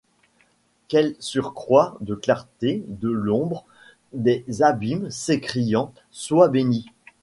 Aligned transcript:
Quel 0.87 1.15
surcroît 1.19 1.95
de 2.01 2.15
clarté 2.15 2.83
que 3.01 3.05
l’ombre 3.05 3.65
des 4.13 4.43
abîmesS’écriant: 4.63 5.93
Sois 6.09 6.47
béni! 6.49 6.87